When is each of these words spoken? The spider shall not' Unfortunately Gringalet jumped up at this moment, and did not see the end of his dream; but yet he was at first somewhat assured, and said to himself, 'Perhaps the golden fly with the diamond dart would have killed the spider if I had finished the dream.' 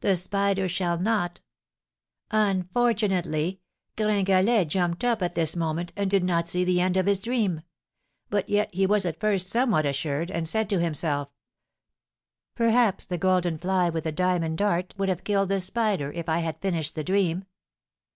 The 0.00 0.16
spider 0.16 0.68
shall 0.68 0.98
not' 0.98 1.40
Unfortunately 2.32 3.60
Gringalet 3.96 4.64
jumped 4.66 5.04
up 5.04 5.22
at 5.22 5.36
this 5.36 5.54
moment, 5.54 5.92
and 5.94 6.10
did 6.10 6.24
not 6.24 6.48
see 6.48 6.64
the 6.64 6.80
end 6.80 6.96
of 6.96 7.06
his 7.06 7.20
dream; 7.20 7.60
but 8.28 8.48
yet 8.48 8.74
he 8.74 8.86
was 8.86 9.06
at 9.06 9.20
first 9.20 9.46
somewhat 9.48 9.86
assured, 9.86 10.32
and 10.32 10.48
said 10.48 10.68
to 10.70 10.80
himself, 10.80 11.28
'Perhaps 12.56 13.06
the 13.06 13.18
golden 13.18 13.56
fly 13.56 13.88
with 13.88 14.02
the 14.02 14.10
diamond 14.10 14.58
dart 14.58 14.94
would 14.98 15.08
have 15.08 15.22
killed 15.22 15.48
the 15.50 15.60
spider 15.60 16.10
if 16.10 16.28
I 16.28 16.38
had 16.38 16.60
finished 16.60 16.96
the 16.96 17.04
dream.' 17.04 17.44